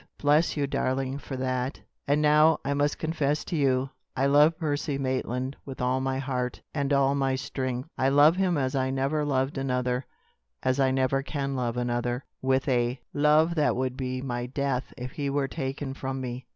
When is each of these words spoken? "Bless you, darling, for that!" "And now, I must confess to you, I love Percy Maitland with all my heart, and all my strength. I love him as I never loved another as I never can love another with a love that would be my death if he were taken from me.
"Bless 0.17 0.57
you, 0.57 0.65
darling, 0.65 1.19
for 1.19 1.37
that!" 1.37 1.79
"And 2.07 2.23
now, 2.23 2.59
I 2.65 2.73
must 2.73 2.97
confess 2.97 3.45
to 3.45 3.55
you, 3.55 3.91
I 4.15 4.25
love 4.25 4.57
Percy 4.57 4.97
Maitland 4.97 5.55
with 5.63 5.79
all 5.79 6.01
my 6.01 6.17
heart, 6.17 6.59
and 6.73 6.91
all 6.91 7.13
my 7.13 7.35
strength. 7.35 7.87
I 7.99 8.09
love 8.09 8.35
him 8.35 8.57
as 8.57 8.75
I 8.75 8.89
never 8.89 9.23
loved 9.23 9.59
another 9.59 10.07
as 10.63 10.79
I 10.79 10.89
never 10.89 11.21
can 11.21 11.55
love 11.55 11.77
another 11.77 12.25
with 12.41 12.67
a 12.67 12.99
love 13.13 13.53
that 13.53 13.75
would 13.75 13.95
be 13.95 14.23
my 14.23 14.47
death 14.47 14.91
if 14.97 15.11
he 15.11 15.29
were 15.29 15.47
taken 15.47 15.93
from 15.93 16.19
me. 16.19 16.47